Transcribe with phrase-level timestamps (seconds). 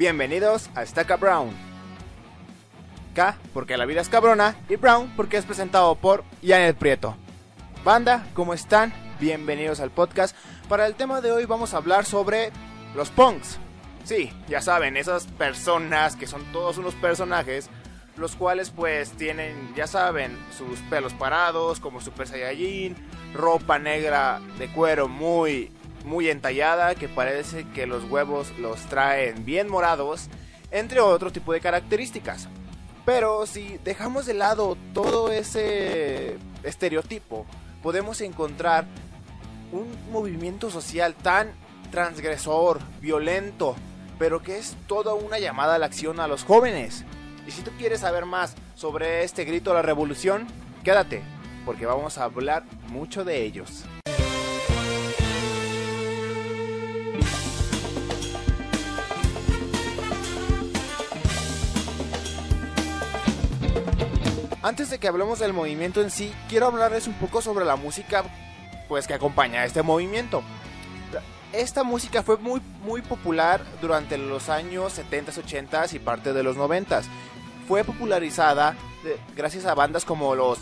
[0.00, 1.50] Bienvenidos a Stacka Brown.
[3.14, 7.18] K porque la vida es cabrona y Brown porque es presentado por Janet Prieto.
[7.84, 8.94] Banda, ¿cómo están?
[9.20, 10.34] Bienvenidos al podcast.
[10.70, 12.50] Para el tema de hoy vamos a hablar sobre
[12.94, 13.58] los punks.
[14.04, 17.68] Sí, ya saben, esas personas que son todos unos personajes,
[18.16, 22.96] los cuales pues tienen, ya saben, sus pelos parados como Super Saiyajin,
[23.34, 25.70] ropa negra de cuero muy
[26.04, 30.28] muy entallada que parece que los huevos los traen bien morados,
[30.70, 32.48] entre otro tipo de características.
[33.04, 37.46] Pero si dejamos de lado todo ese estereotipo,
[37.82, 38.86] podemos encontrar
[39.72, 41.52] un movimiento social tan
[41.90, 43.74] transgresor, violento,
[44.18, 47.04] pero que es toda una llamada a la acción a los jóvenes.
[47.46, 50.46] Y si tú quieres saber más sobre este grito a la revolución,
[50.84, 51.22] quédate,
[51.64, 53.84] porque vamos a hablar mucho de ellos.
[64.62, 68.24] Antes de que hablemos del movimiento en sí, quiero hablarles un poco sobre la música
[68.88, 70.42] pues que acompaña a este movimiento.
[71.52, 76.56] Esta música fue muy muy popular durante los años 70s, 80s y parte de los
[76.56, 77.04] 90s.
[77.66, 78.76] Fue popularizada
[79.34, 80.58] gracias a bandas como los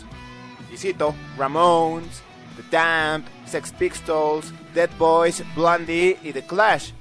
[0.71, 0.95] y
[1.37, 2.21] Ramones,
[2.55, 6.91] The Damned, Sex Pistols, Dead Boys, Blondie y The Clash.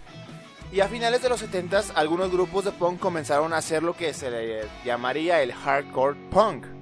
[0.73, 4.13] Y a finales de los 70s, algunos grupos de punk comenzaron a hacer lo que
[4.13, 6.78] se le llamaría el hardcore punk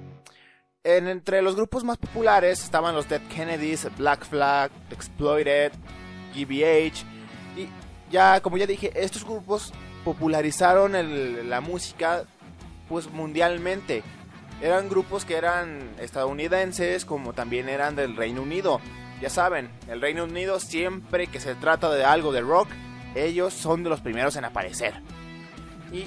[0.87, 5.73] entre los grupos más populares estaban los Dead Kennedys, Black Flag, Exploited,
[6.33, 7.03] GBH.
[7.57, 7.67] Y
[8.09, 9.73] ya, como ya dije, estos grupos
[10.05, 12.23] popularizaron la música
[12.87, 14.01] pues mundialmente.
[14.61, 18.79] Eran grupos que eran estadounidenses como también eran del Reino Unido.
[19.21, 22.69] Ya saben, el Reino Unido siempre que se trata de algo de rock,
[23.13, 25.01] ellos son de los primeros en aparecer.
[25.91, 26.05] Y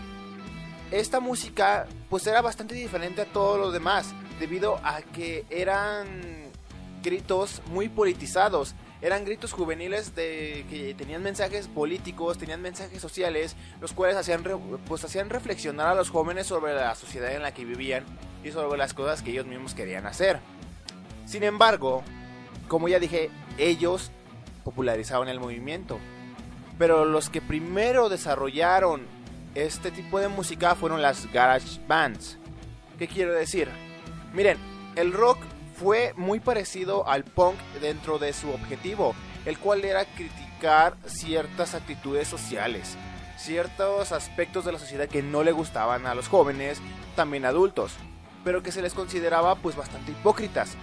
[0.90, 6.50] esta música pues era bastante diferente a todos los demás debido a que eran
[7.02, 8.74] gritos muy politizados.
[9.02, 14.42] Eran gritos juveniles de que tenían mensajes políticos, tenían mensajes sociales, los cuales hacían,
[14.86, 18.04] pues, hacían reflexionar a los jóvenes sobre la sociedad en la que vivían
[18.44, 20.40] y sobre las cosas que ellos mismos querían hacer.
[21.24, 22.02] Sin embargo,
[22.68, 24.10] como ya dije, ellos
[24.64, 25.98] popularizaron el movimiento.
[26.78, 29.06] Pero los que primero desarrollaron
[29.54, 32.38] este tipo de música fueron las garage bands.
[32.98, 33.68] ¿Qué quiero decir?
[34.32, 34.58] Miren,
[34.96, 35.38] el rock
[35.74, 39.14] fue muy parecido al punk dentro de su objetivo,
[39.46, 42.96] el cual era criticar ciertas actitudes sociales,
[43.36, 46.80] ciertos aspectos de la sociedad que no le gustaban a los jóvenes,
[47.16, 47.92] también adultos,
[48.44, 50.76] pero que se les consideraba pues bastante hipócritas.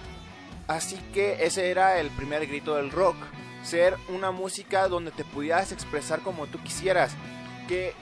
[0.66, 3.16] Así que ese era el primer grito del rock,
[3.62, 7.12] ser una música donde te pudieras expresar como tú quisieras,
[7.68, 7.94] que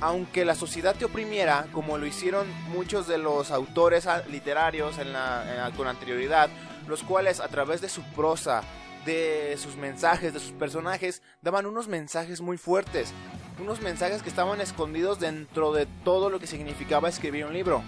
[0.00, 5.72] aunque la sociedad te oprimiera, como lo hicieron muchos de los autores literarios en la,
[5.76, 6.48] con anterioridad,
[6.86, 8.62] los cuales a través de su prosa,
[9.04, 13.12] de sus mensajes, de sus personajes, daban unos mensajes muy fuertes,
[13.60, 17.82] unos mensajes que estaban escondidos dentro de todo lo que significaba escribir un libro.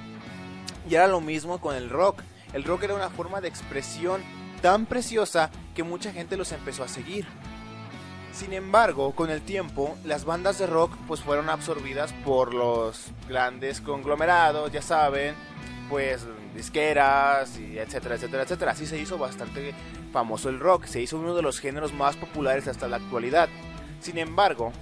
[0.89, 2.23] Y era lo mismo con el rock.
[2.53, 4.23] El rock era una forma de expresión
[4.61, 7.27] tan preciosa que mucha gente los empezó a seguir.
[8.33, 13.81] Sin embargo, con el tiempo, las bandas de rock pues fueron absorbidas por los grandes
[13.81, 15.35] conglomerados, ya saben,
[15.89, 18.73] pues disqueras y etcétera, etcétera, etcétera.
[18.73, 19.75] Así se hizo bastante
[20.13, 23.49] famoso el rock, se hizo uno de los géneros más populares hasta la actualidad.
[24.01, 24.73] Sin embargo,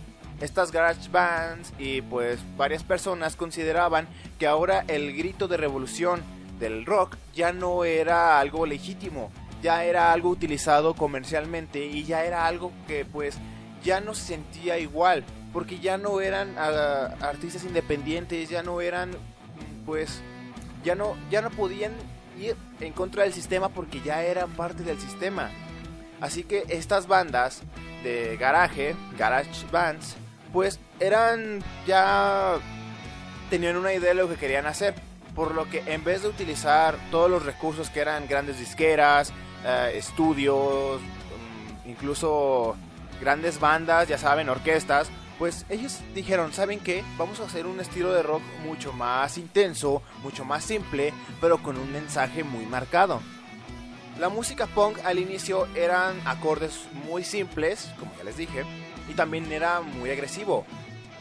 [0.40, 4.06] estas garage bands y pues varias personas consideraban
[4.38, 6.22] que ahora el grito de revolución
[6.60, 9.32] del rock ya no era algo legítimo,
[9.62, 13.36] ya era algo utilizado comercialmente y ya era algo que pues
[13.82, 19.12] ya no se sentía igual, porque ya no eran ah, artistas independientes, ya no eran
[19.86, 20.20] pues
[20.84, 21.92] ya no ya no podían
[22.38, 25.50] ir en contra del sistema porque ya eran parte del sistema.
[26.20, 27.62] Así que estas bandas
[28.02, 30.16] de garaje, garage bands,
[30.52, 32.58] pues eran ya
[33.50, 34.94] tenían una idea de lo que querían hacer,
[35.34, 39.32] por lo que en vez de utilizar todos los recursos que eran grandes disqueras,
[39.64, 42.76] eh, estudios, mm, incluso
[43.20, 47.04] grandes bandas, ya saben, orquestas, pues ellos dijeron, ¿saben qué?
[47.16, 51.78] Vamos a hacer un estilo de rock mucho más intenso, mucho más simple, pero con
[51.78, 53.20] un mensaje muy marcado.
[54.18, 58.64] La música punk al inicio eran acordes muy simples, como ya les dije,
[59.08, 60.66] y también era muy agresivo.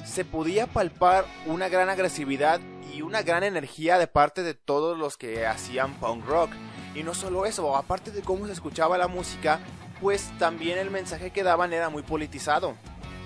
[0.04, 2.60] Se podía palpar una gran agresividad
[2.92, 6.50] y una gran energía de parte de todos los que hacían punk rock.
[6.98, 9.60] Y no solo eso, aparte de cómo se escuchaba la música,
[10.02, 12.74] pues también el mensaje que daban era muy politizado.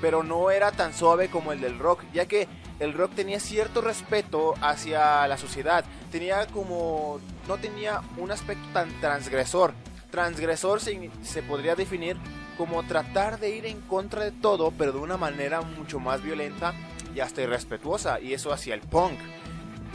[0.02, 2.48] pero no era tan suave como el del rock, ya que
[2.80, 8.90] el rock tenía cierto respeto hacia la sociedad, tenía como no tenía un aspecto tan
[9.00, 9.74] transgresor.
[10.10, 12.18] Transgresor se, se podría definir
[12.58, 16.74] como tratar de ir en contra de todo, pero de una manera mucho más violenta
[17.16, 19.20] y hasta irrespetuosa, y eso hacia el punk.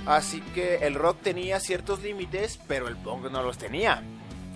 [0.07, 4.03] Así que el rock tenía ciertos límites, pero el punk no los tenía.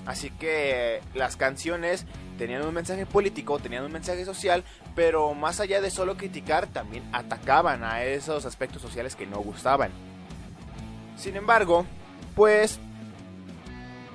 [0.06, 2.06] Así que las canciones
[2.38, 4.64] tenían un mensaje político, tenían un mensaje social,
[4.94, 9.90] pero más allá de solo criticar, también atacaban a esos aspectos sociales que no gustaban.
[11.16, 11.84] Sin embargo,
[12.34, 12.78] pues,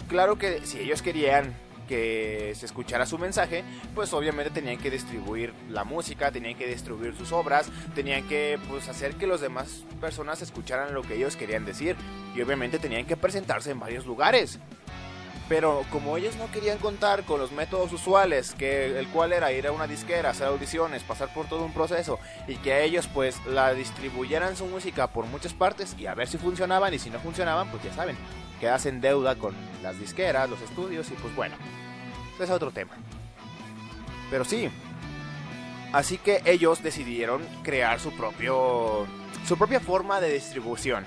[0.08, 1.54] claro que si ellos querían
[1.86, 7.16] que se escuchara su mensaje, pues obviamente tenían que distribuir la música, tenían que distribuir
[7.16, 11.66] sus obras, tenían que pues hacer que las demás personas escucharan lo que ellos querían
[11.66, 11.96] decir
[12.36, 14.60] y obviamente tenían que presentarse en varios lugares.
[15.48, 19.68] Pero como ellos no querían contar con los métodos usuales, que el cual era ir
[19.68, 23.74] a una disquera, hacer audiciones, pasar por todo un proceso y que ellos pues la
[23.76, 27.70] distribuyeran su música por muchas partes y a ver si funcionaban y si no funcionaban,
[27.70, 28.18] pues ya saben,
[28.56, 29.54] quedas en deuda con
[29.84, 31.56] las disqueras, los estudios y pues bueno,
[32.36, 32.94] ese es otro tema.
[34.30, 34.70] Pero sí,
[35.94, 39.08] así que ellos decidieron crear su propio
[39.46, 41.06] su propia forma de distribución.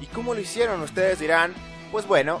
[0.00, 0.80] ¿Y cómo lo hicieron?
[0.82, 1.52] Ustedes dirán,
[1.90, 2.40] pues bueno,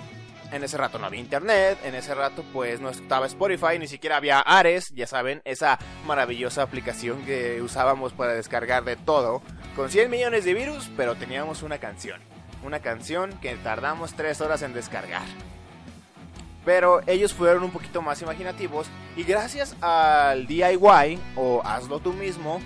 [0.52, 4.18] en ese rato no había internet, en ese rato pues no estaba Spotify, ni siquiera
[4.18, 9.42] había Ares, ya saben, esa maravillosa aplicación que usábamos para descargar de todo,
[9.74, 12.20] con 100 millones de virus, pero teníamos una canción.
[12.64, 15.26] Una canción que tardamos 3 horas en descargar.
[16.64, 18.86] Pero ellos fueron un poquito más imaginativos
[19.16, 22.60] y gracias al DIY o hazlo tú mismo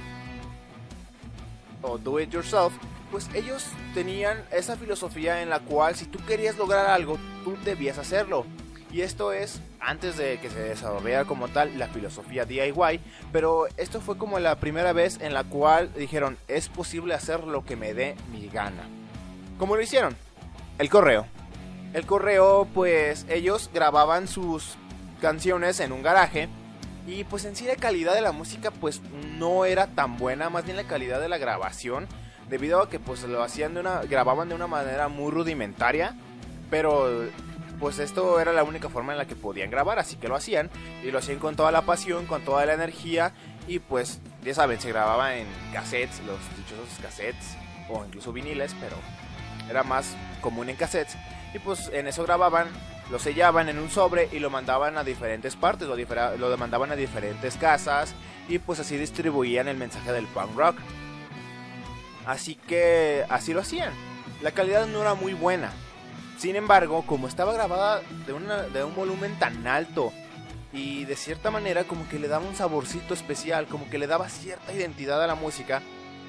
[1.81, 2.75] o do it yourself,
[3.11, 7.97] pues ellos tenían esa filosofía en la cual si tú querías lograr algo, tú debías
[7.97, 8.45] hacerlo.
[8.91, 13.01] Y esto es antes de que se desarrollara como tal la filosofía DIY,
[13.33, 17.65] pero esto fue como la primera vez en la cual dijeron, es posible hacer lo
[17.65, 18.89] que me dé mi gana.
[19.59, 20.17] ¿Cómo lo hicieron?
[20.79, 21.27] El correo.
[21.95, 24.77] El correo, pues ellos grababan sus
[25.21, 26.49] canciones en un garaje
[27.07, 29.01] y pues en sí la calidad de la música pues
[29.39, 32.07] no era tan buena, más bien la calidad de la grabación
[32.51, 36.15] debido a que pues lo hacían de una grababan de una manera muy rudimentaria,
[36.69, 37.25] pero
[37.81, 40.71] pues esto era la única forma en la que podían grabar, así que lo hacían
[41.03, 43.33] y lo hacían con toda la pasión, con toda la energía
[43.67, 47.57] y pues ya saben, se grababa en cassettes, los dichosos cassettes
[47.89, 48.97] o incluso viniles, pero
[49.69, 51.17] era más común en cassettes
[51.55, 52.69] y pues en eso grababan,
[53.11, 56.97] lo sellaban en un sobre y lo mandaban a diferentes partes, lo, lo demandaban a
[56.97, 58.15] diferentes casas
[58.49, 60.77] y pues así distribuían el mensaje del punk rock.
[62.27, 63.93] Así que así lo hacían.
[64.43, 65.73] La calidad no era muy buena.
[66.37, 70.13] Sin embargo, como estaba grabada de, de un volumen tan alto
[70.73, 74.29] y de cierta manera como que le daba un saborcito especial, como que le daba
[74.29, 75.81] cierta identidad a la música,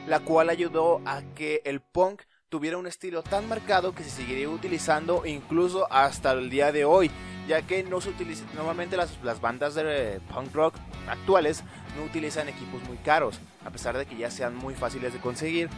[0.08, 4.48] la cual ayudó a que el punk tuviera un estilo tan marcado que se seguiría
[4.48, 7.12] utilizando incluso hasta el día de hoy,
[7.46, 10.76] ya que no se utiliza, normalmente las, las bandas de punk rock
[11.10, 11.64] actuales
[11.98, 15.70] no utilizan equipos muy caros, a pesar de que ya sean muy fáciles de conseguir,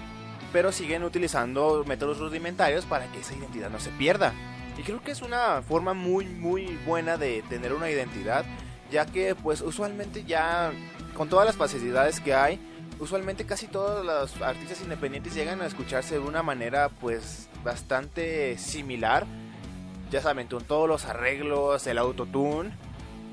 [0.53, 4.33] pero siguen utilizando métodos rudimentarios para que esa identidad no se pierda.
[4.77, 8.45] Y creo que es una forma muy muy buena de tener una identidad,
[8.91, 10.71] ya que pues usualmente ya
[11.15, 12.59] con todas las facilidades que hay,
[12.99, 19.25] usualmente casi todos los artistas independientes llegan a escucharse de una manera pues bastante similar.
[20.11, 22.71] Ya saben, con todos los arreglos, el autotune.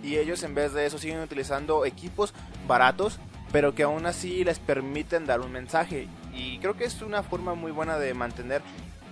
[0.02, 2.32] Y ellos en vez de eso siguen utilizando equipos
[2.68, 3.18] baratos,
[3.50, 6.08] pero que aún así les permiten dar un mensaje.
[6.32, 8.62] Y creo que es una forma muy buena de mantener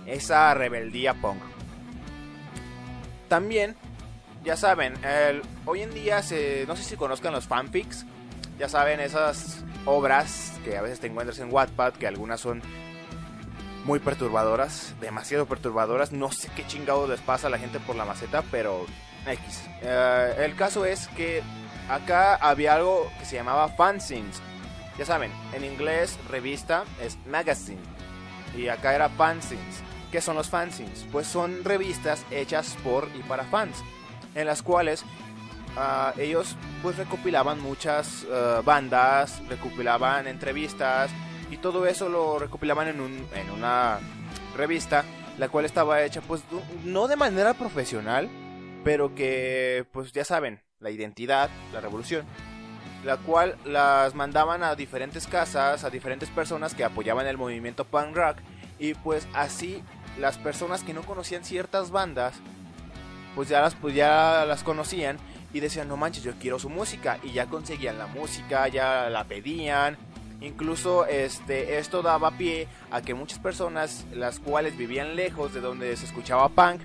[0.05, 1.41] esa rebeldía punk.
[3.27, 3.75] También,
[4.43, 4.93] ya saben,
[5.65, 8.05] hoy en día se, no sé si conozcan los fanfics.
[8.59, 12.61] Ya saben, esas obras que a veces te encuentras en Wattpad, que algunas son
[13.85, 16.11] muy perturbadoras, demasiado perturbadoras.
[16.11, 18.85] No sé qué chingado les pasa a la gente por la maceta, pero
[19.27, 19.63] X.
[19.81, 21.43] Eh, el caso es que
[21.89, 24.41] acá había algo que se llamaba fanzines.
[24.97, 27.81] Ya saben, en inglés revista es magazine
[28.55, 29.83] y acá era fanzines.
[30.11, 31.05] ¿Qué son los fanzines?
[31.11, 33.83] Pues son revistas hechas por y para fans,
[34.33, 35.03] en las cuales
[35.77, 41.11] Ah, ellos pues recopilaban muchas ah, bandas, recopilaban entrevistas
[41.51, 43.99] y todo eso lo recopilaban en, un, en una
[44.55, 45.03] revista,
[45.37, 46.43] la cual estaba hecha pues
[46.85, 48.29] no de manera profesional,
[48.83, 52.25] pero que pues ya saben, la identidad, la revolución,
[53.03, 58.15] la cual las mandaban a diferentes casas, a diferentes personas que apoyaban el movimiento punk
[58.15, 58.37] rock
[58.79, 59.83] y pues así
[60.19, 62.35] las personas que no conocían ciertas bandas
[63.35, 65.17] pues ya las, pues ya las conocían
[65.55, 67.17] y decían, no manches, yo quiero su música.
[67.23, 69.95] Y ya conseguían la música, ya la pedían.
[70.41, 75.95] Incluso este, esto daba pie a que muchas personas, las cuales vivían lejos de donde
[75.95, 76.81] se escuchaba punk,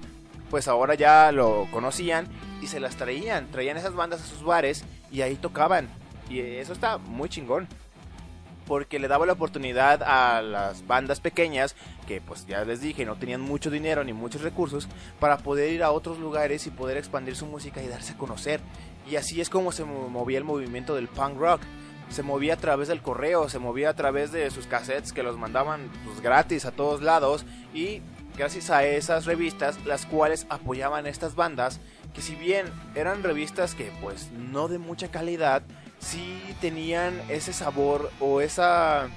[0.50, 2.28] pues ahora ya lo conocían
[2.62, 3.50] y se las traían.
[3.50, 5.88] Traían esas bandas a sus bares y ahí tocaban.
[6.28, 7.66] Y eso está muy chingón
[8.70, 11.74] porque le daba la oportunidad a las bandas pequeñas,
[12.06, 14.86] que pues ya les dije, no tenían mucho dinero ni muchos recursos,
[15.18, 18.60] para poder ir a otros lugares y poder expandir su música y darse a conocer.
[19.10, 21.62] Y así es como se movía el movimiento del punk rock.
[22.10, 25.36] Se movía a través del correo, se movía a través de sus cassettes que los
[25.36, 28.02] mandaban pues, gratis a todos lados y
[28.38, 31.80] gracias a esas revistas las cuales apoyaban estas bandas
[32.14, 35.62] que si bien eran revistas que pues no de mucha calidad
[36.00, 39.08] sí tenían ese sabor o esa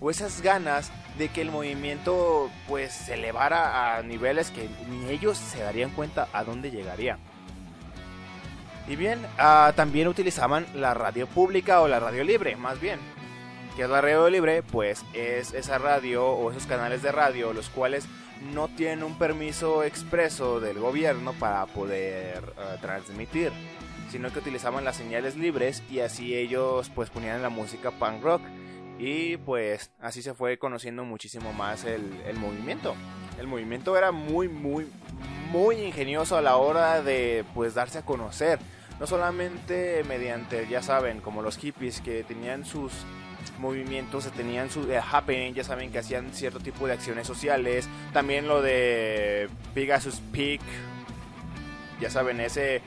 [0.00, 5.38] o esas ganas de que el movimiento pues se elevara a niveles que ni ellos
[5.38, 7.18] se darían cuenta a dónde llegaría.
[8.88, 12.98] Y bien, ah, también utilizaban la radio pública o la radio libre, más bien.
[13.76, 14.62] ¿Qué es la radio libre?
[14.62, 18.06] Pues es esa radio o esos canales de radio los cuales
[18.52, 23.52] no tienen un permiso expreso del gobierno para poder ah, transmitir
[24.10, 28.42] sino que utilizaban las señales libres y así ellos pues ponían la música punk rock.
[28.98, 32.94] Y pues así se fue conociendo muchísimo más el, movimiento.
[33.38, 34.86] El movimiento era muy muy
[35.50, 38.58] muy ingenioso a la hora de pues darse a conocer,
[39.00, 42.92] no solamente mediante ya saben como los hippies que tenían sus
[43.58, 48.48] movimientos, tenían su eh, happening, ya saben que hacían cierto tipo de acciones sociales, también
[48.48, 50.60] lo de Pegasus Peak,
[52.00, 52.82] ya saben, ese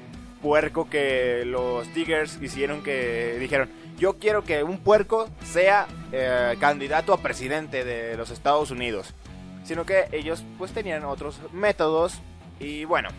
[0.45, 7.13] puerco que los Diggers hicieron que dijeron, yo quiero que un puerco sea eh, candidato
[7.13, 9.15] a presidente de los Estados Unidos.
[9.63, 12.19] Sino que ellos pues tenían otros métodos
[12.59, 13.09] y bueno.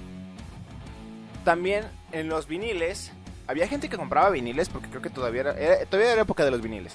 [1.44, 3.10] También en los viniles,
[3.48, 6.62] había gente que compraba viniles porque creo que todavía era, todavía era época de los
[6.62, 6.94] viniles.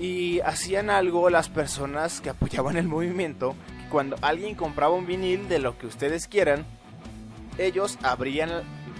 [0.00, 5.46] Y hacían algo las personas que apoyaban el movimiento, que cuando alguien compraba un vinil
[5.50, 6.64] de lo que ustedes quieran,
[7.58, 8.50] ellos abrían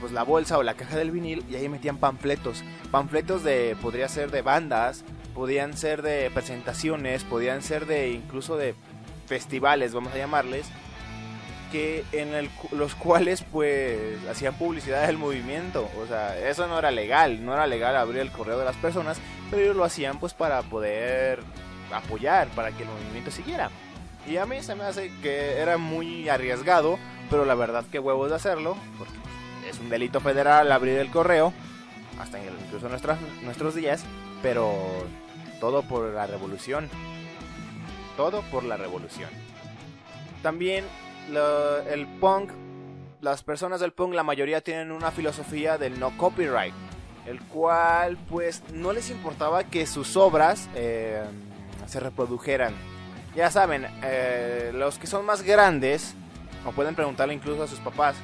[0.02, 2.64] pues la bolsa o la caja del vinil y ahí metían panfletos.
[2.90, 8.74] Panfletos de, podría ser de bandas, podían ser de presentaciones, podían ser de incluso de
[9.26, 10.66] festivales, vamos a llamarles,
[11.70, 15.88] que en el, los cuales pues hacían publicidad del movimiento.
[16.02, 19.20] O sea, eso no era legal, no era legal abrir el correo de las personas,
[19.50, 21.44] pero ellos lo hacían pues para poder
[21.94, 23.70] apoyar, para que el movimiento siguiera.
[24.28, 26.98] Y a mí se me hace que era muy arriesgado,
[27.30, 29.14] pero la verdad que huevos de hacerlo, porque
[29.68, 31.52] es un delito federal abrir el correo,
[32.18, 34.04] hasta incluso nuestras, nuestros días,
[34.42, 34.74] pero
[35.60, 36.88] todo por la revolución.
[38.16, 39.30] Todo por la revolución.
[40.42, 40.84] También
[41.88, 42.50] el punk,
[43.20, 46.74] las personas del punk, la mayoría tienen una filosofía del no copyright,
[47.26, 51.22] el cual pues no les importaba que sus obras eh,
[51.86, 52.74] se reprodujeran.
[53.36, 56.14] Ya saben, eh, los que son más grandes,
[56.66, 58.16] o pueden preguntarle incluso a sus papás,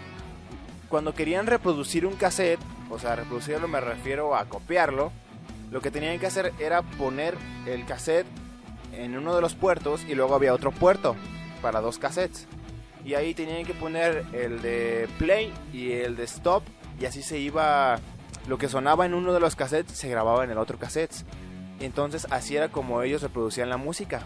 [0.89, 5.13] cuando querían reproducir un cassette, o sea, reproducirlo me refiero a copiarlo,
[5.71, 8.27] lo que tenían que hacer era poner el cassette
[8.93, 11.15] en uno de los puertos y luego había otro puerto
[11.61, 12.47] para dos cassettes.
[13.05, 16.63] Y ahí tenían que poner el de play y el de stop
[17.01, 17.99] y así se iba
[18.47, 21.25] lo que sonaba en uno de los cassettes se grababa en el otro cassette.
[21.81, 24.23] Entonces así era como ellos reproducían la música.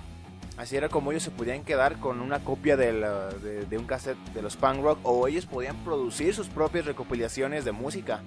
[0.59, 4.43] Así era como ellos se podían quedar con una copia de, de, un cassette de
[4.43, 8.23] los punk rock o ellos podían producir sus propias recopilaciones de música.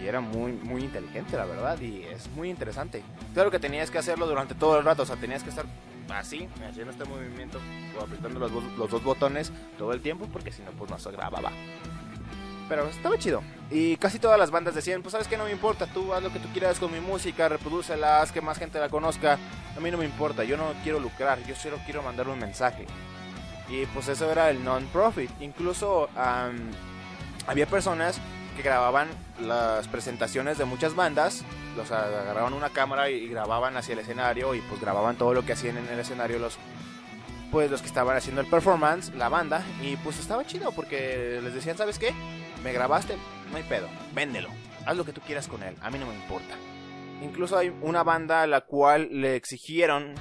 [0.00, 3.02] Y era muy, muy inteligente, la verdad, y es muy interesante.
[3.32, 5.66] Claro que tenías que hacerlo durante todo el rato, o sea, tenías que estar
[6.10, 7.60] así, haciendo este movimiento,
[7.98, 11.10] o apretando los, los dos botones todo el tiempo, porque si no, pues no se
[11.10, 11.52] grababa.
[12.68, 13.42] Pero estaba chido.
[13.70, 16.32] Y casi todas las bandas decían, pues sabes que no me importa, tú haz lo
[16.32, 19.38] que tú quieras con mi música, reprodúcela, haz que más gente la conozca.
[19.76, 22.86] A mí no me importa, yo no quiero lucrar, yo solo quiero mandar un mensaje.
[23.68, 25.30] Y pues eso era el non-profit.
[25.40, 26.08] Incluso
[27.46, 28.18] había personas
[28.56, 29.08] que grababan
[29.40, 31.44] las presentaciones de muchas bandas,
[31.76, 35.52] los agarraban una cámara y grababan hacia el escenario y pues grababan todo lo que
[35.52, 36.58] hacían en el escenario los
[37.52, 41.54] pues los que estaban haciendo el performance, la banda, y pues estaba chido porque les
[41.54, 42.12] decían, ¿sabes qué?
[42.62, 43.16] Me grabaste,
[43.50, 44.48] no hay pedo, véndelo,
[44.84, 46.54] haz lo que tú quieras con él, a mí no me importa.
[47.22, 50.14] Incluso hay una banda a la cual le exigieron,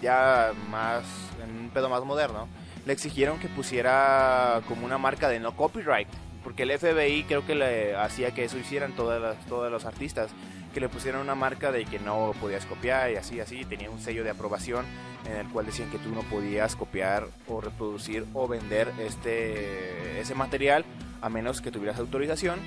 [0.00, 1.04] ya más,
[1.42, 2.48] en un pedo más moderno,
[2.84, 6.08] le exigieron que pusiera como una marca de no copyright,
[6.42, 10.30] porque el FBI creo que le hacía que eso hicieran todas las, todos los artistas,
[10.72, 14.00] que le pusieran una marca de que no podías copiar y así, así, tenía un
[14.00, 14.84] sello de aprobación
[15.26, 20.34] en el cual decían que tú no podías copiar o reproducir o vender este ese
[20.34, 20.84] material
[21.20, 22.58] a menos que tuvieras autorización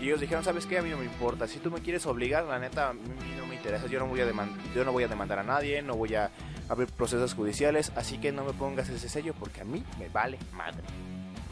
[0.00, 0.78] Y ellos dijeron, ¿sabes qué?
[0.78, 1.46] A mí no me importa.
[1.48, 3.00] Si tú me quieres obligar, la neta, a mí
[3.36, 3.86] no me interesa.
[3.86, 4.26] Yo no voy a,
[4.74, 6.30] yo no voy a demandar a nadie, no voy a
[6.68, 10.38] abrir procesos judiciales, así que no me pongas ese sello porque a mí me vale
[10.52, 10.82] madre.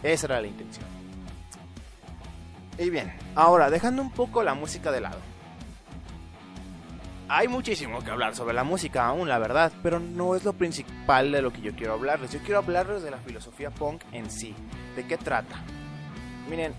[0.02, 0.84] Esa era la intención.
[2.78, 5.18] Y bien, ahora dejando un poco la música de lado.
[7.34, 11.32] Hay muchísimo que hablar sobre la música aún, la verdad, pero no es lo principal
[11.32, 12.30] de lo que yo quiero hablarles.
[12.30, 14.54] Yo quiero hablarles de la filosofía punk en sí.
[14.96, 15.56] ¿De qué trata?
[16.50, 16.74] Miren,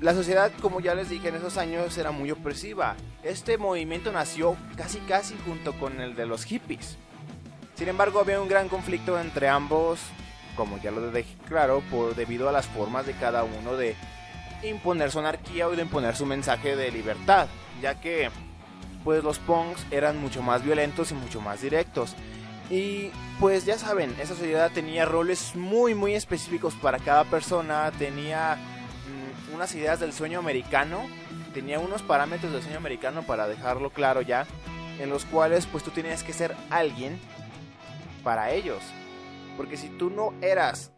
[0.00, 2.94] la sociedad, como ya les dije en esos años, era muy opresiva.
[3.24, 6.96] Este movimiento nació casi casi junto con el de los hippies.
[7.74, 9.98] Sin embargo, había un gran conflicto entre ambos,
[10.54, 13.96] como ya lo dejé claro, por debido a las formas de cada uno de
[14.62, 17.48] imponer su anarquía o de imponer su mensaje de libertad,
[17.82, 18.30] ya que
[19.06, 22.16] pues los punks eran mucho más violentos y mucho más directos.
[22.68, 28.56] Y pues ya saben, esa sociedad tenía roles muy muy específicos para cada persona, tenía
[28.56, 31.06] mm, unas ideas del sueño americano,
[31.54, 34.44] tenía unos parámetros del sueño americano para dejarlo claro ya,
[34.98, 37.20] en los cuales pues tú tenías que ser alguien
[38.24, 38.82] para ellos.
[39.56, 40.90] Porque si tú no eras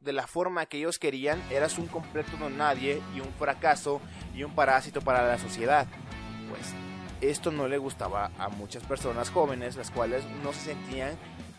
[0.00, 4.02] de la forma que ellos querían, eras un completo no nadie y un fracaso
[4.34, 5.86] y un parásito para la sociedad.
[6.50, 6.74] Pues
[7.20, 11.12] esto no le gustaba a muchas personas jóvenes, las cuales no se sentían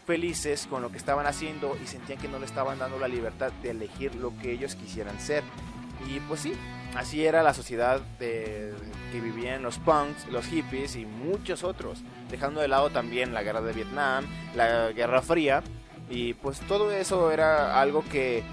[0.06, 3.52] felices con lo que estaban haciendo y sentían que no le estaban dando la libertad
[3.64, 5.44] de elegir lo que ellos quisieran ser.
[6.08, 6.54] Y pues sí,
[6.96, 8.74] así era la sociedad de,
[9.12, 13.62] que vivían los punks, los hippies y muchos otros, dejando de lado también la guerra
[13.62, 15.64] de Vietnam, la Guerra Fría,
[16.10, 18.44] y pues todo eso era algo que,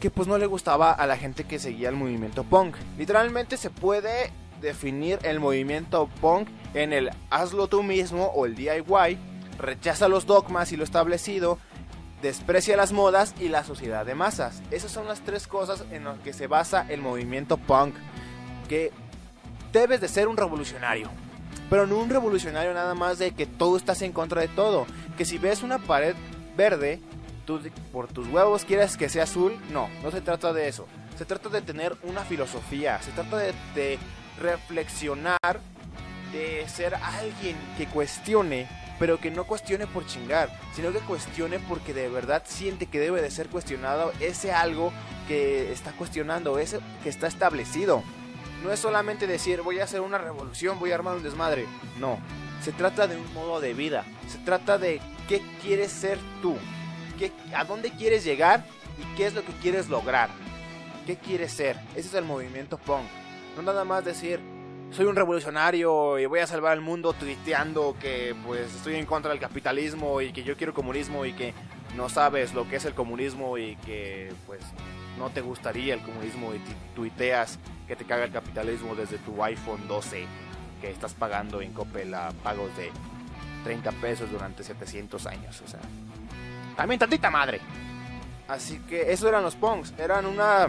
[0.00, 2.76] que pues no le gustaba a la gente que seguía el movimiento punk.
[2.96, 9.18] Literalmente se puede definir el movimiento punk en el hazlo tú mismo o el DIY,
[9.58, 11.58] rechaza los dogmas y lo establecido,
[12.22, 14.62] desprecia las modas y la sociedad de masas.
[14.70, 17.94] Esas son las tres cosas en las que se basa el movimiento punk,
[18.68, 18.92] que
[19.72, 21.10] debes de ser un revolucionario.
[21.68, 24.86] Pero no un revolucionario nada más de que todo estás en contra de todo.
[25.16, 26.14] Que si ves una pared
[26.56, 27.00] verde,
[27.44, 27.60] tú
[27.92, 29.58] por tus huevos quieres que sea azul.
[29.72, 30.86] No, no se trata de eso.
[31.18, 33.00] Se trata de tener una filosofía.
[33.02, 33.98] Se trata de, de
[34.40, 35.60] reflexionar,
[36.32, 38.68] de ser alguien que cuestione,
[38.98, 43.22] pero que no cuestione por chingar, sino que cuestione porque de verdad siente que debe
[43.22, 44.92] de ser cuestionado ese algo
[45.28, 48.02] que está cuestionando, ese que está establecido.
[48.64, 51.66] No es solamente decir voy a hacer una revolución, voy a armar un desmadre.
[51.98, 52.18] No,
[52.62, 54.04] se trata de un modo de vida.
[54.28, 56.56] Se trata de qué quieres ser tú,
[57.18, 58.64] qué, a dónde quieres llegar
[58.98, 60.30] y qué es lo que quieres lograr.
[61.06, 61.78] ¿Qué quieres ser?
[61.94, 63.04] Ese es el movimiento punk.
[63.56, 64.38] No nada más decir,
[64.90, 69.30] soy un revolucionario y voy a salvar el mundo tuiteando que pues estoy en contra
[69.30, 71.54] del capitalismo y que yo quiero comunismo y que
[71.96, 74.60] no sabes lo que es el comunismo y que pues
[75.18, 76.60] no te gustaría el comunismo y
[76.94, 80.26] tuiteas que te caga el capitalismo desde tu iPhone 12
[80.82, 82.90] que estás pagando en Coppel a pagos de
[83.64, 85.80] 30 pesos durante 700 años, o sea,
[86.76, 87.60] también tantita madre.
[88.48, 90.68] Así que eso eran los punks, eran una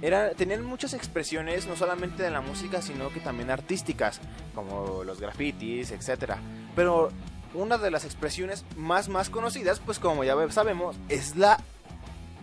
[0.00, 4.20] era, tenían muchas expresiones, no solamente de la música, sino que también artísticas,
[4.54, 6.34] como los grafitis, etc.
[6.76, 7.10] Pero
[7.54, 11.58] una de las expresiones más, más conocidas, pues como ya sabemos, es la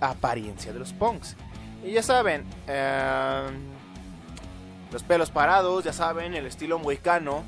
[0.01, 1.35] apariencia de los punks.
[1.83, 3.55] Y ya saben, em,
[4.91, 7.43] los pelos parados, ya saben, el estilo mohicano,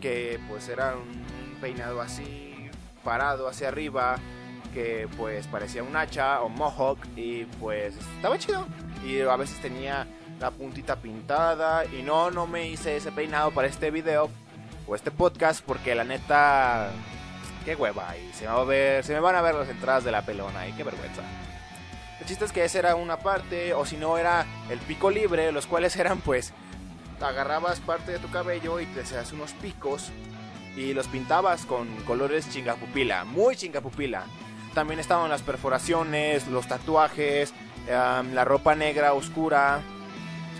[0.00, 2.70] que pues era un peinado así,
[3.04, 4.16] parado hacia arriba,
[4.72, 8.66] que pues parecía un hacha o mohawk y pues estaba chido.
[9.04, 10.06] Y a veces tenía
[10.40, 14.30] la puntita pintada y no, no me hice ese peinado para este video
[14.86, 16.90] o este podcast porque la neta,
[17.64, 20.10] qué hueva y se, va a ver, se me van a ver las entradas de
[20.10, 21.22] la pelona y qué vergüenza.
[22.20, 25.52] El chiste es que esa era una parte o si no era el pico libre,
[25.52, 26.52] los cuales eran pues
[27.20, 30.10] agarrabas parte de tu cabello y te hacías unos picos
[30.76, 34.24] y los pintabas con colores chingapupila, muy chingapupila.
[34.74, 37.52] También estaban las perforaciones, los tatuajes,
[37.88, 39.80] la ropa negra oscura,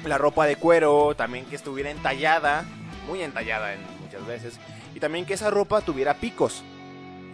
[0.05, 2.64] la ropa de cuero, también que estuviera entallada,
[3.07, 4.59] muy entallada en muchas veces,
[4.94, 6.64] y también que esa ropa tuviera picos,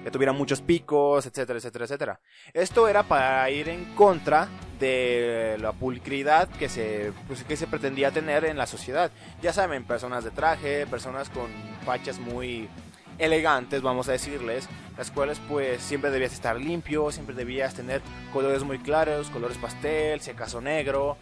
[0.05, 2.21] que tuviera muchos picos, etcétera, etcétera, etcétera.
[2.53, 8.11] Esto era para ir en contra de la pulcridad que se, pues, que se pretendía
[8.11, 9.11] tener en la sociedad.
[9.43, 11.47] Ya saben, personas de traje, personas con
[11.85, 12.69] fachas muy
[13.19, 18.03] elegantes, vamos a decirles, las cuales pues siempre debías estar limpio, siempre debías tener
[18.33, 21.17] colores muy claros, colores pastel, si acaso negro,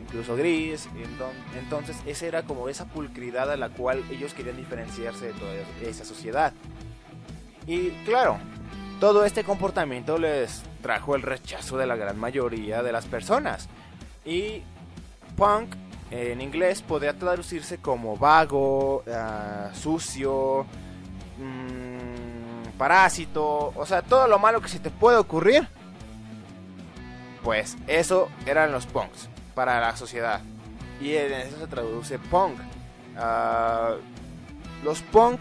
[0.00, 0.88] incluso gris,
[1.58, 6.04] entonces esa era como esa pulcridad a la cual ellos querían diferenciarse de toda esa
[6.04, 6.52] sociedad.
[7.66, 8.38] Y claro,
[9.00, 13.68] todo este comportamiento les trajo el rechazo de la gran mayoría de las personas.
[14.24, 14.62] Y
[15.36, 15.74] punk
[16.10, 20.66] en inglés podría traducirse como vago, ah, sucio,
[21.38, 25.68] mm, parásito, o sea, todo lo malo que se te puede ocurrir.
[27.42, 30.40] Pues eso eran los punks para la sociedad.
[31.00, 32.58] Y en eso se traduce punk.
[33.16, 33.94] Ah,
[34.82, 35.40] los punk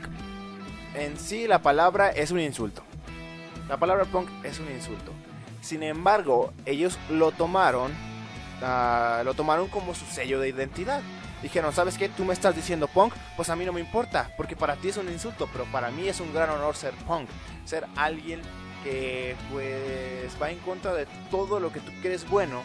[0.96, 2.84] en sí la palabra es un insulto.
[3.70, 5.12] La palabra punk es un insulto.
[5.62, 7.94] Sin embargo, ellos lo tomaron
[8.66, 11.02] Ah, lo tomaron como su sello de identidad.
[11.44, 12.08] Dijeron, ¿sabes qué?
[12.08, 14.98] Tú me estás diciendo punk, pues a mí no me importa, porque para ti es
[14.98, 17.28] un insulto, pero para mí es un gran honor ser punk,
[17.66, 18.42] ser alguien
[18.84, 22.64] que pues va en contra de todo lo que tú crees bueno,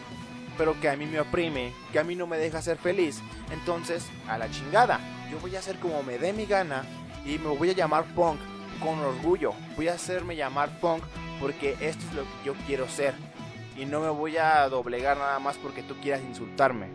[0.57, 3.21] pero que a mí me oprime, que a mí no me deja ser feliz.
[3.51, 6.85] Entonces, a la chingada, yo voy a hacer como me dé mi gana
[7.25, 8.39] y me voy a llamar punk
[8.81, 9.53] con orgullo.
[9.75, 11.03] Voy a hacerme llamar punk
[11.41, 13.13] porque esto es lo que yo quiero ser
[13.75, 16.89] y no me voy a doblegar nada más porque tú quieras insultarme.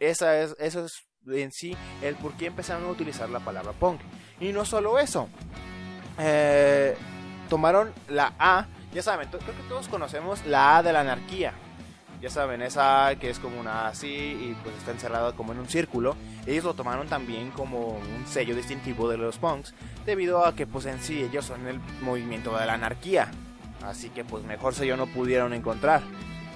[0.00, 4.00] Esa es, eso es en sí el por qué empezaron a utilizar la palabra punk.
[4.40, 5.28] Y no solo eso,
[6.18, 6.96] eh,
[7.48, 11.52] tomaron la A, ya saben, creo que todos conocemos la A de la anarquía.
[12.20, 15.60] Ya saben, esa que es como una A así y pues está encerrada como en
[15.60, 16.16] un círculo.
[16.46, 19.72] Ellos lo tomaron también como un sello distintivo de los punks,
[20.04, 23.30] debido a que pues en sí ellos son el movimiento de la anarquía.
[23.84, 26.02] Así que pues mejor sello no pudieron encontrar.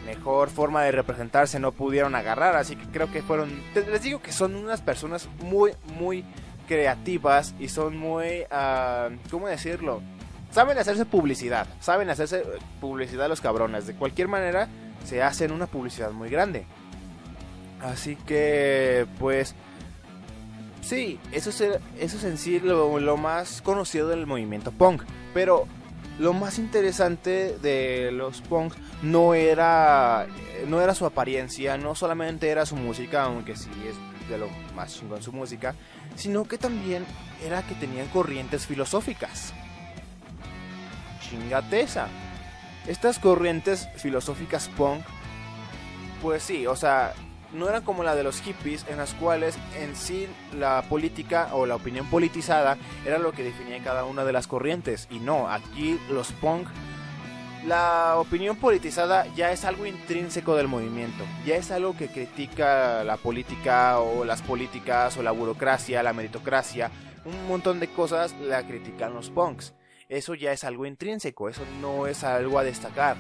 [0.07, 2.57] Mejor forma de representarse no pudieron agarrar.
[2.57, 3.63] Así que creo que fueron...
[3.75, 6.25] Les digo que son unas personas muy, muy
[6.67, 8.43] creativas y son muy...
[8.51, 10.03] Uh, ¿Cómo decirlo?
[10.51, 11.67] Saben hacerse publicidad.
[11.81, 12.45] Saben hacerse
[12.81, 13.87] publicidad los cabrones.
[13.87, 14.69] De cualquier manera
[15.05, 16.67] se hacen una publicidad muy grande.
[17.81, 19.55] Así que pues...
[20.81, 25.05] Sí, eso es, eso es en sí lo más conocido del movimiento punk.
[25.33, 25.69] Pero
[26.19, 30.27] lo más interesante de los punks no era
[30.67, 34.95] no era su apariencia, no solamente era su música, aunque sí es de lo más
[34.95, 35.75] chingón su música,
[36.15, 37.05] sino que también
[37.45, 39.53] era que tenían corrientes filosóficas.
[41.21, 42.09] Chingateza.
[42.87, 45.03] Estas corrientes filosóficas punk,
[46.21, 47.15] pues sí, o sea,
[47.53, 50.27] no eran como la de los hippies, en las cuales en sí
[50.59, 55.09] la política o la opinión politizada era lo que definía cada una de las corrientes.
[55.11, 56.69] Y no, aquí los punk,
[57.67, 63.17] la opinión politizada ya es algo intrínseco del movimiento, ya es algo que critica la
[63.17, 66.91] política o las políticas o la burocracia, la meritocracia,
[67.25, 69.75] un montón de cosas la critican los punks.
[70.09, 73.17] Eso ya es algo intrínseco, eso no es algo a destacar.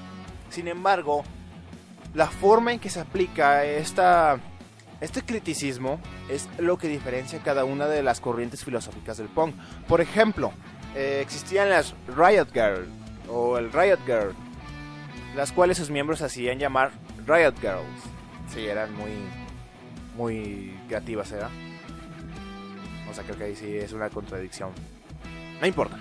[0.50, 1.22] Sin embargo,
[2.14, 4.38] la forma en que se aplica esta,
[5.00, 9.54] este criticismo es lo que diferencia cada una de las corrientes filosóficas del punk.
[9.88, 10.52] Por ejemplo,
[10.94, 12.88] eh, existían las Riot Girl
[13.28, 14.34] o el Riot Girl,
[15.34, 16.92] las cuales sus miembros hacían llamar
[17.26, 18.02] Riot Girls.
[18.52, 19.12] Sí, eran muy,
[20.16, 21.50] muy creativas, ¿verdad?
[23.10, 24.70] O sea, creo que ahí sí es una contradicción.
[25.60, 25.98] No importa.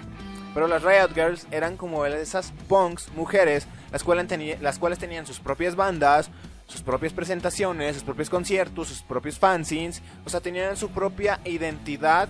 [0.54, 5.40] Pero las Riot Girls eran como esas punks, mujeres, las cuales, las cuales tenían sus
[5.40, 6.30] propias bandas,
[6.68, 12.30] sus propias presentaciones, sus propios conciertos, sus propios fanzines, o sea, tenían su propia identidad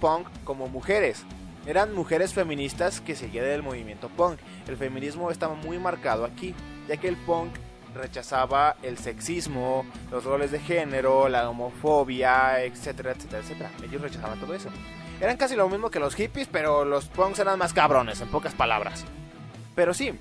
[0.00, 1.24] punk como mujeres.
[1.66, 4.38] Eran mujeres feministas que seguían del movimiento punk.
[4.66, 6.54] El feminismo estaba muy marcado aquí,
[6.88, 7.52] ya que el punk
[7.94, 13.70] rechazaba el sexismo, los roles de género, la homofobia, etcétera, etcétera, etcétera.
[13.84, 14.70] Ellos rechazaban todo eso.
[15.20, 18.54] Eran casi lo mismo que los hippies, pero los punks eran más cabrones, en pocas
[18.54, 19.04] palabras.
[19.74, 20.12] Pero sí,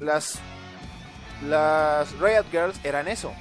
[0.00, 0.38] las,
[1.46, 3.32] las Riot Girls eran eso.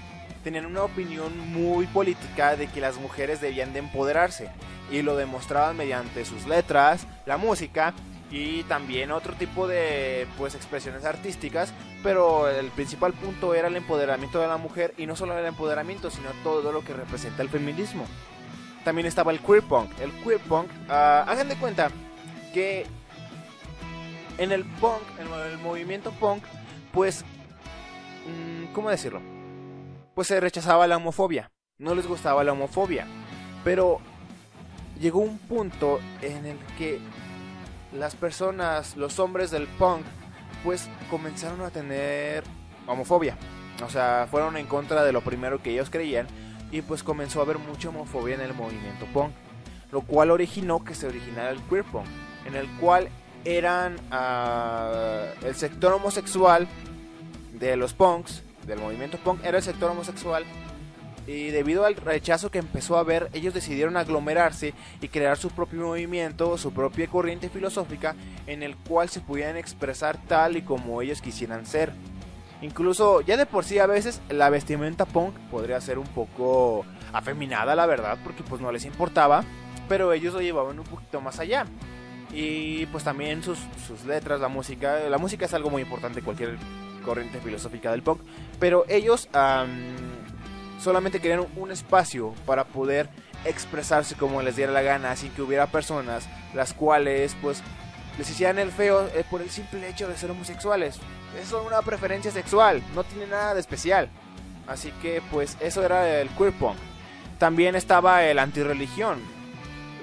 [0.44, 4.50] Tenían una opinión muy política de que las mujeres debían de empoderarse.
[4.92, 7.94] Y lo demostraban mediante sus letras, la música
[8.32, 14.40] y también otro tipo de pues expresiones artísticas, pero el principal punto era el empoderamiento
[14.40, 18.06] de la mujer y no solo el empoderamiento, sino todo lo que representa el feminismo.
[18.84, 19.90] También estaba el queer punk.
[20.00, 21.90] El queer punk, uh, hagan de cuenta
[22.54, 22.86] que
[24.38, 26.44] en el punk, en el movimiento punk,
[26.92, 27.24] pues,
[28.26, 29.22] mm, ¿cómo decirlo?
[30.14, 33.06] Pues se rechazaba la homofobia, no les gustaba la homofobia,
[33.64, 34.00] pero
[35.00, 37.00] llegó un punto en el que
[37.94, 40.06] las personas, los hombres del punk,
[40.64, 42.44] pues comenzaron a tener
[42.88, 43.38] homofobia.
[43.86, 46.28] O sea, fueron en contra de lo primero que ellos creían
[46.72, 49.32] y pues comenzó a haber mucha homofobia en el movimiento punk,
[49.92, 52.08] lo cual originó que se originara el queer punk,
[52.46, 53.10] en el cual
[53.46, 56.68] eran uh, el sector homosexual
[57.54, 60.44] de los punks, del movimiento punk, era el sector homosexual.
[61.28, 65.82] Y debido al rechazo que empezó a haber, ellos decidieron aglomerarse y crear su propio
[65.82, 71.22] movimiento, su propia corriente filosófica, en el cual se pudieran expresar tal y como ellos
[71.22, 71.94] quisieran ser.
[72.62, 77.76] Incluso ya de por sí a veces la vestimenta punk podría ser un poco afeminada,
[77.76, 79.44] la verdad, porque pues no les importaba,
[79.90, 81.66] pero ellos lo llevaban un poquito más allá.
[82.36, 86.26] Y pues también sus, sus letras, la música, la música es algo muy importante en
[86.26, 86.58] cualquier
[87.06, 88.20] corriente filosófica del punk,
[88.60, 89.30] pero ellos
[90.82, 93.10] solamente querían un espacio para poder
[93.46, 97.62] expresarse como les diera la gana, sin que hubiera personas las cuales pues
[98.18, 101.00] les hicieran el feo eh, por el simple hecho de ser homosexuales.
[101.40, 104.10] Es una preferencia sexual, no tiene nada de especial.
[104.68, 106.78] Así que pues eso era el queer punk.
[107.38, 109.20] También estaba el antirreligión.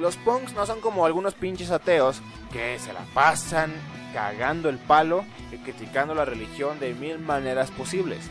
[0.03, 2.21] Los punks no son como algunos pinches ateos
[2.53, 3.73] que se la pasan
[4.13, 8.29] cagando el palo y criticando la religión de mil maneras posibles.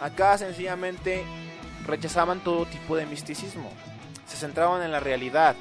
[0.00, 1.22] Acá sencillamente
[1.86, 3.70] rechazaban todo tipo de misticismo.
[4.26, 5.54] Se centraban en la realidad,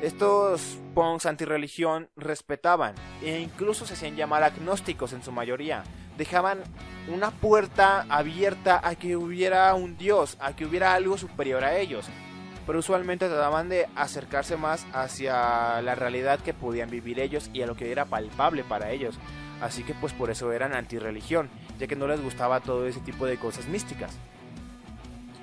[0.00, 5.84] estos punks antirreligión respetaban e incluso se hacían llamar agnósticos en su mayoría.
[6.16, 6.60] Dejaban
[7.08, 12.06] una puerta abierta a que hubiera un dios, a que hubiera algo superior a ellos.
[12.72, 17.66] Pero usualmente trataban de acercarse más hacia la realidad que podían vivir ellos y a
[17.66, 19.16] lo que era palpable para ellos.
[19.60, 23.26] Así que pues por eso eran antirreligión, ya que no les gustaba todo ese tipo
[23.26, 24.16] de cosas místicas.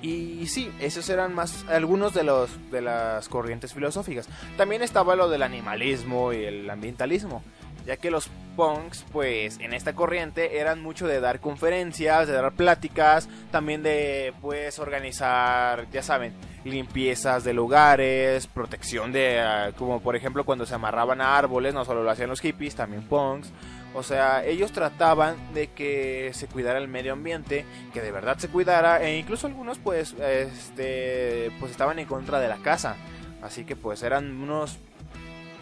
[0.02, 4.28] Y sí, esos eran más algunos de los de las corrientes filosóficas.
[4.56, 7.44] También estaba lo del animalismo y el ambientalismo,
[7.86, 8.28] ya que los
[8.60, 14.34] punks, pues en esta corriente eran mucho de dar conferencias, de dar pláticas, también de
[14.42, 20.74] pues organizar, ya saben, limpiezas de lugares, protección de ah, como por ejemplo cuando se
[20.74, 23.50] amarraban a árboles, no solo lo hacían los hippies, también punks
[23.94, 28.48] o sea, ellos trataban de que se cuidara el medio ambiente, que de verdad se
[28.48, 32.96] cuidara, e incluso algunos pues, este, pues estaban en contra de la casa.
[33.42, 34.78] Así que pues eran unos...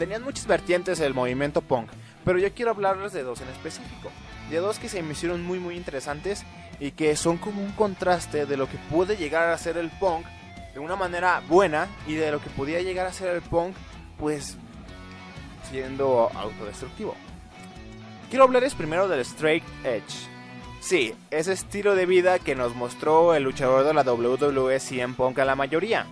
[0.01, 1.91] Tenían muchas vertientes el movimiento punk,
[2.29, 4.11] pero yo quiero hablarles de dos en específico.
[4.51, 6.45] De dos que se me hicieron muy muy interesantes
[6.79, 10.27] y que son como un contraste de lo que puede llegar a ser el punk
[10.75, 13.75] de una manera buena y de lo que podía llegar a ser el punk
[14.19, 14.59] pues
[15.71, 17.15] siendo autodestructivo.
[18.29, 20.29] Quiero hablarles primero del Straight Edge.
[20.83, 25.39] Sí, ese estilo de vida que nos mostró el luchador de la WWE CM Punk
[25.39, 26.05] a la mayoría.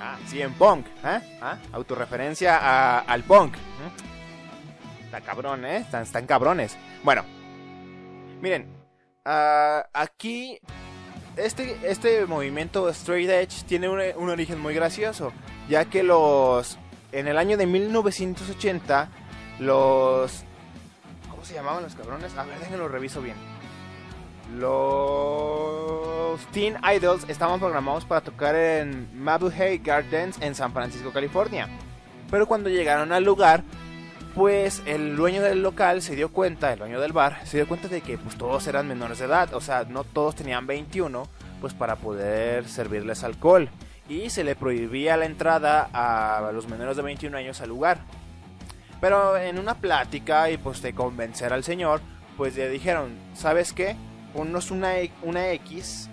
[0.00, 1.20] Ah, CM Punk, ¿eh?
[1.42, 1.58] ¿Ah?
[1.70, 3.56] Autorreferencia al punk.
[5.14, 5.76] Está cabrón, ¿eh?
[5.76, 6.76] Están, están cabrones.
[7.04, 7.24] Bueno,
[8.42, 8.66] miren,
[9.24, 10.58] ah, aquí
[11.36, 15.32] este, este movimiento Straight Edge tiene un, origen muy gracioso,
[15.68, 16.80] ya que los
[17.12, 19.08] en el año de 1980
[19.60, 20.42] los
[21.44, 22.36] se llamaban los cabrones?
[22.36, 23.36] A ver, déjenlo reviso bien.
[24.58, 31.68] Los Teen Idols estaban programados para tocar en Mabuhay Gardens en San Francisco, California.
[32.32, 33.62] Pero cuando llegaron al lugar,
[34.34, 37.88] pues el dueño del local se dio cuenta, el dueño del bar, se dio cuenta
[37.88, 41.28] de que pues todos eran menores de edad, o sea, no todos tenían 21,
[41.60, 43.68] pues para poder servirles alcohol.
[44.08, 48.00] Y se le prohibía la entrada a los menores de 21 años al lugar.
[49.00, 52.00] Pero en una plática y pues de convencer al señor,
[52.36, 53.96] pues le dijeron, ¿sabes qué?
[54.34, 56.08] Ponnos una, e, una X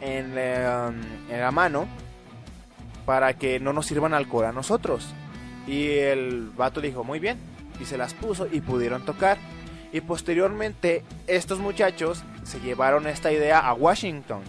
[0.00, 1.00] en, um,
[1.30, 1.86] en la mano
[3.06, 5.14] para que no nos sirvan alcohol a nosotros.
[5.66, 7.53] Y el vato dijo, muy bien.
[7.80, 9.38] Y se las puso y pudieron tocar.
[9.92, 14.42] Y posteriormente estos muchachos se llevaron esta idea a Washington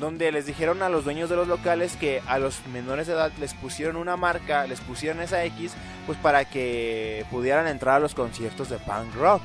[0.00, 3.30] donde les dijeron a los dueños de los locales que a los menores de edad
[3.38, 5.74] les pusieron una marca, les pusieron esa X,
[6.06, 9.42] pues para que pudieran entrar a los conciertos de punk rock.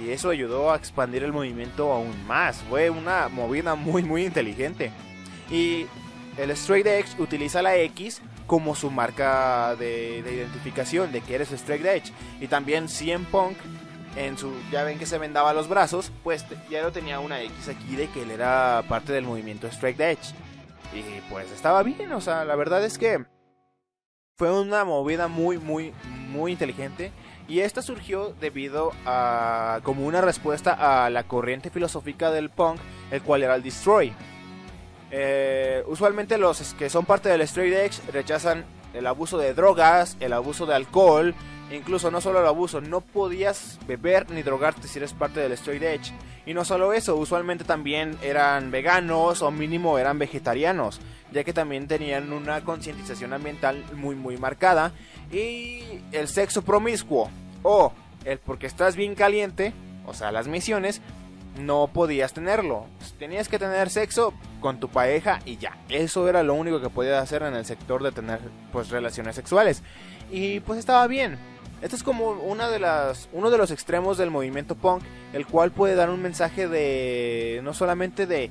[0.00, 2.58] Y eso ayudó a expandir el movimiento aún más.
[2.68, 4.92] Fue una movida muy muy inteligente.
[5.50, 5.86] Y
[6.36, 11.84] el Straight Edge utiliza la X como su marca de, identificación de que eres Straight
[11.84, 12.12] Edge.
[12.40, 13.56] Y también CM Punk
[14.16, 17.68] en su ya ven que se vendaba los brazos, pues ya lo tenía una X
[17.68, 20.34] aquí de que él era parte del movimiento Strike Edge.
[20.92, 23.24] Y pues estaba bien, o sea, la verdad es que
[24.36, 25.92] fue una movida muy muy
[26.28, 27.12] muy inteligente
[27.46, 32.80] y esta surgió debido a como una respuesta a la corriente filosófica del punk,
[33.10, 34.12] el cual era el destroy.
[35.16, 40.32] Eh, usualmente los que son parte del straight edge rechazan el abuso de drogas, el
[40.32, 41.34] abuso de alcohol,
[41.70, 45.82] Incluso no solo el abuso, no podías beber ni drogarte si eres parte del straight
[45.82, 46.12] edge.
[46.46, 51.00] Y no solo eso, usualmente también eran veganos o mínimo eran vegetarianos,
[51.32, 54.92] ya que también tenían una concientización ambiental muy muy marcada.
[55.32, 57.30] Y el sexo promiscuo
[57.62, 57.92] o
[58.24, 59.72] el porque estás bien caliente,
[60.06, 61.00] o sea, las misiones,
[61.58, 62.86] no podías tenerlo.
[63.18, 65.78] Tenías que tener sexo con tu pareja y ya.
[65.88, 68.40] Eso era lo único que podías hacer en el sector de tener
[68.72, 69.82] pues relaciones sexuales.
[70.30, 71.38] Y pues estaba bien
[71.82, 75.70] Esto es como una de las, uno de los extremos del movimiento punk, el cual
[75.70, 78.50] puede dar un mensaje de no solamente de,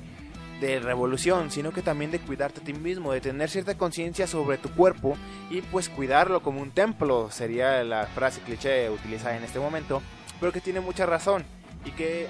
[0.60, 4.58] de revolución, sino que también de cuidarte a ti mismo, de tener cierta conciencia sobre
[4.58, 5.16] tu cuerpo
[5.50, 10.00] y pues cuidarlo como un templo, sería la frase cliché utilizada en este momento,
[10.40, 11.44] pero que tiene mucha razón
[11.84, 12.28] y que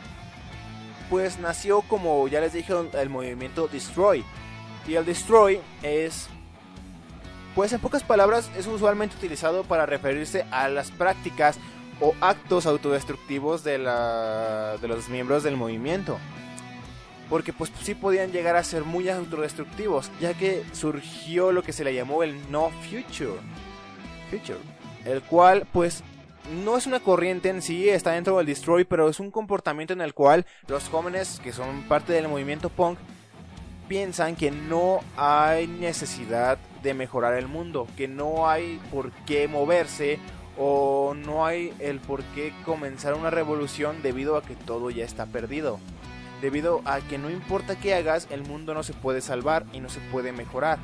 [1.11, 4.25] pues nació como ya les dije el movimiento Destroy.
[4.87, 6.29] Y el Destroy es
[7.55, 11.57] pues en pocas palabras es usualmente utilizado para referirse a las prácticas
[12.01, 16.19] o actos autodestructivos de, la, de los miembros del movimiento.
[17.31, 21.85] Porque pues sí podían llegar a ser muy autodestructivos, ya que surgió lo que se
[21.85, 23.41] le llamó el No Future.
[24.31, 24.59] Future.
[25.05, 26.03] El cual pues
[26.51, 30.01] no es una corriente en sí, está dentro del Destroy, pero es un comportamiento en
[30.01, 32.99] el cual los jóvenes que son parte del movimiento punk
[33.89, 40.19] piensan que no hay necesidad de mejorar el mundo, que no hay por qué moverse
[40.57, 45.27] o no hay el por qué comenzar una revolución debido a que todo ya está
[45.27, 45.81] perdido.
[46.41, 49.89] Debido a que no importa qué hagas, el mundo no se puede salvar y no
[49.89, 50.79] se puede mejorar.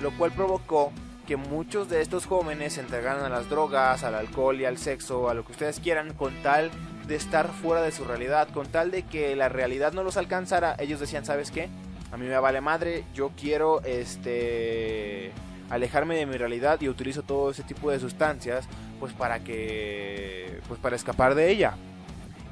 [0.00, 0.92] Lo cual provocó
[1.32, 5.30] que muchos de estos jóvenes se entregaran a las drogas, al alcohol y al sexo,
[5.30, 6.70] a lo que ustedes quieran, con tal
[7.06, 10.76] de estar fuera de su realidad, con tal de que la realidad no los alcanzara,
[10.78, 11.70] ellos decían, ¿sabes qué?
[12.12, 15.32] A mí me vale madre, yo quiero este
[15.70, 18.68] alejarme de mi realidad y utilizo todo ese tipo de sustancias
[19.00, 21.76] pues para que pues para escapar de ella.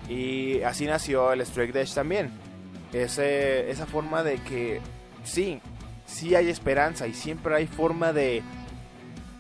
[0.08, 2.30] Y así nació el Strike Dash también.
[2.94, 4.80] Ese, esa forma de que
[5.22, 5.60] sí,
[6.06, 8.42] sí hay esperanza y siempre hay forma de,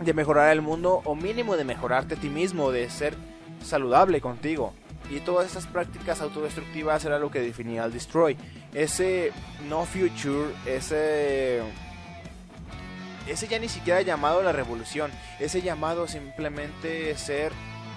[0.00, 3.14] de mejorar el mundo o mínimo de mejorarte a ti mismo, de ser
[3.62, 4.72] saludable contigo.
[5.10, 8.36] Y todas estas prácticas autodestructivas era lo que definía el Destroy.
[8.72, 9.32] Ese
[9.68, 11.62] no future, ese
[13.26, 17.52] ese ya ni siquiera llamado la revolución, ese llamado simplemente ser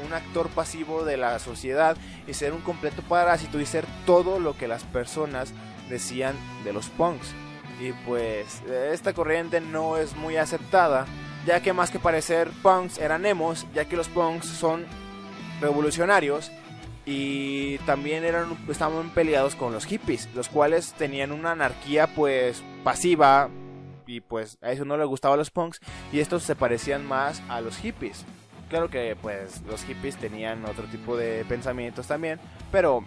[0.05, 4.57] un actor pasivo de la sociedad y ser un completo parásito y ser todo lo
[4.57, 5.53] que las personas
[5.89, 7.33] decían de los punks.
[7.79, 8.61] Y pues
[8.91, 11.05] esta corriente no es muy aceptada,
[11.45, 14.85] ya que más que parecer punks eran emos, ya que los punks son
[15.61, 16.51] revolucionarios
[17.05, 23.49] y también eran estaban peleados con los hippies, los cuales tenían una anarquía pues pasiva
[24.05, 25.79] y pues a eso no le gustaba a los punks
[26.11, 28.25] y estos se parecían más a los hippies.
[28.69, 32.39] Claro que pues los hippies tenían otro tipo de pensamientos también,
[32.71, 33.03] pero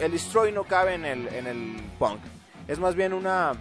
[0.00, 2.20] el destroy no cabe en el en el punk.
[2.68, 3.52] Es más bien una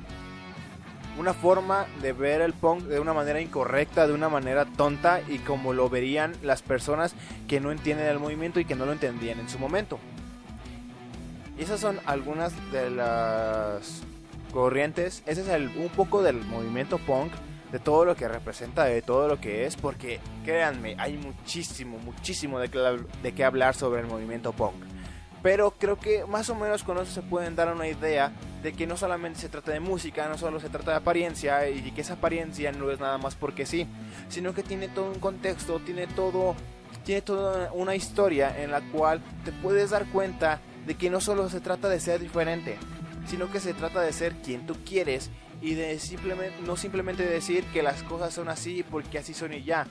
[1.17, 5.39] una forma de ver el punk de una manera incorrecta, de una manera tonta y
[5.39, 7.15] como lo verían las personas
[7.47, 9.99] que no entienden el movimiento y que no lo entendían en su momento.
[11.57, 14.01] Esas son algunas de las
[14.51, 15.23] corrientes.
[15.25, 17.31] Ese es el, un poco del movimiento punk,
[17.71, 22.59] de todo lo que representa, de todo lo que es, porque créanme, hay muchísimo, muchísimo
[22.59, 22.69] de,
[23.21, 24.75] de qué hablar sobre el movimiento punk.
[25.43, 28.31] Pero creo que más o menos con eso se pueden dar una idea
[28.63, 31.91] de que no solamente se trata de música, no solo se trata de apariencia y
[31.91, 33.85] que esa apariencia no es nada más porque sí,
[34.29, 36.55] sino que tiene todo un contexto, tiene todo
[37.03, 41.49] tiene toda una historia en la cual te puedes dar cuenta de que no solo
[41.49, 42.77] se trata de ser diferente,
[43.27, 45.29] sino que se trata de ser quien tú quieres
[45.61, 49.63] y de simplemente no simplemente decir que las cosas son así porque así son y
[49.63, 49.87] ya,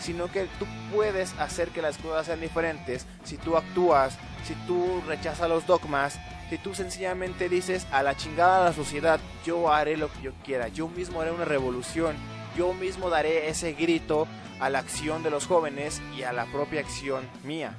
[0.00, 5.02] sino que tú puedes hacer que las cosas sean diferentes si tú actúas, si tú
[5.06, 9.96] rechazas los dogmas, si tú sencillamente dices a la chingada de la sociedad, yo haré
[9.96, 12.16] lo que yo quiera, yo mismo haré una revolución,
[12.56, 14.26] yo mismo daré ese grito
[14.58, 17.74] a la acción de los jóvenes y a la propia acción mía.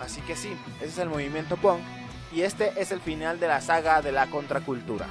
[0.00, 1.80] Así que sí, ese es el movimiento punk
[2.32, 5.06] y este es el final de la saga de la contracultura,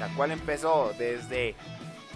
[0.00, 1.54] la cual empezó desde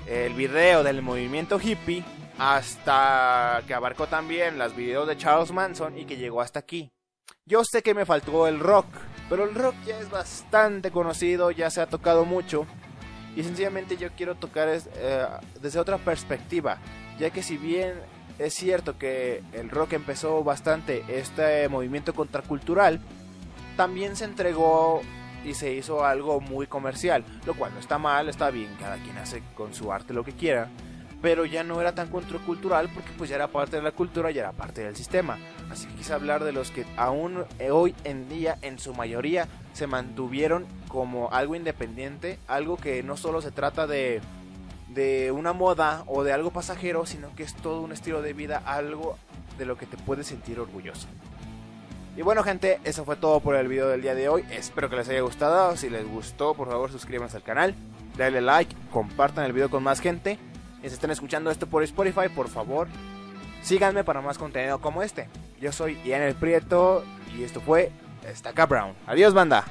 [0.07, 2.03] el video del movimiento hippie
[2.39, 6.93] hasta que abarcó también los videos de Charles Manson y que llegó hasta aquí.
[7.45, 8.87] Yo sé que me faltó el rock,
[9.29, 12.67] pero el rock ya es bastante conocido, ya se ha tocado mucho.
[13.35, 15.27] Y sencillamente yo quiero tocar eh,
[15.61, 16.79] desde otra perspectiva,
[17.19, 17.95] ya que si bien
[18.39, 23.01] es cierto que el rock empezó bastante este movimiento contracultural,
[23.77, 25.03] también se entregó
[25.45, 29.17] y se hizo algo muy comercial, lo cual no está mal, está bien, cada quien
[29.19, 30.69] hace con su arte lo que quiera,
[31.21, 34.43] pero ya no era tan contracultural porque pues ya era parte de la cultura, ya
[34.43, 35.39] era parte del sistema.
[35.71, 39.87] Así que quise hablar de los que aún hoy en día en su mayoría se
[39.87, 44.21] mantuvieron como algo independiente, algo que no solo se trata de
[44.89, 48.63] de una moda o de algo pasajero, sino que es todo un estilo de vida,
[48.65, 49.19] algo
[49.59, 51.07] de lo que te puedes sentir orgulloso.
[52.17, 54.45] Y bueno gente, eso fue todo por el video del día de hoy.
[54.51, 55.77] Espero que les haya gustado.
[55.77, 57.75] Si les gustó, por favor suscríbanse al canal.
[58.17, 60.39] Dale like, compartan el video con más gente.
[60.83, 62.89] Y si están escuchando esto por Spotify, por favor,
[63.63, 65.29] síganme para más contenido como este.
[65.61, 67.05] Yo soy Ian el Prieto
[67.37, 67.91] y esto fue
[68.27, 68.95] Estaca Brown.
[69.07, 69.65] Adiós, banda.